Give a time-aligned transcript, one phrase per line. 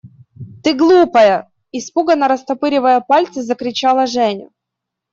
[0.63, 4.49] –Ты, глупая!– испуганно растопыривая пальцы, закричала Женя.